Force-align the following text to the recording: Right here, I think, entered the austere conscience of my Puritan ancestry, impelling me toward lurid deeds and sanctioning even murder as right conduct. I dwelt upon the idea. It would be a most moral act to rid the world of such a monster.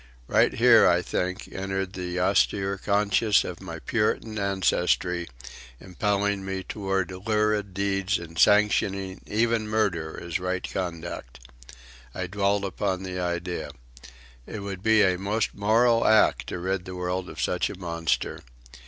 Right 0.25 0.55
here, 0.55 0.87
I 0.87 1.03
think, 1.03 1.47
entered 1.51 1.93
the 1.93 2.19
austere 2.19 2.79
conscience 2.79 3.43
of 3.43 3.61
my 3.61 3.77
Puritan 3.77 4.39
ancestry, 4.39 5.27
impelling 5.79 6.43
me 6.43 6.63
toward 6.63 7.11
lurid 7.11 7.75
deeds 7.75 8.17
and 8.17 8.35
sanctioning 8.39 9.21
even 9.27 9.67
murder 9.67 10.19
as 10.19 10.39
right 10.39 10.67
conduct. 10.67 11.39
I 12.15 12.25
dwelt 12.25 12.63
upon 12.65 13.03
the 13.03 13.19
idea. 13.19 13.69
It 14.47 14.61
would 14.61 14.81
be 14.81 15.03
a 15.03 15.19
most 15.19 15.53
moral 15.53 16.03
act 16.07 16.47
to 16.47 16.57
rid 16.57 16.85
the 16.85 16.95
world 16.95 17.29
of 17.29 17.39
such 17.39 17.69
a 17.69 17.77
monster. 17.77 18.39